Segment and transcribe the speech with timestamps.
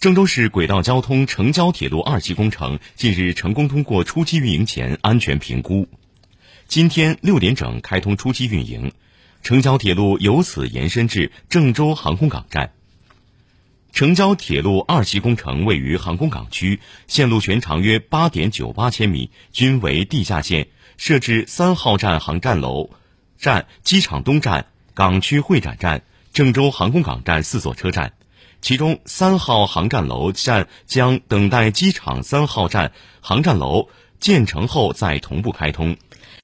[0.00, 5.86] 郑州市轨道交通城郊铁路二期工程近日成功通过初期运营前安全评估，
[6.66, 8.94] 今天六点整开通初期运营，
[9.42, 12.72] 城郊铁路由此延伸至郑州航空港站。
[13.92, 22.88] 城郊铁路二期工程位于航空港区，线路全长约八点九八千米，均为地下线，设置三号站航站楼
[23.38, 24.64] 站、机场东站、
[24.94, 28.14] 港区会展站、郑州航空港站四座车站。
[28.60, 35.96] 其中，三号航站楼站将等待机场三号站航站楼建成后再同步开通。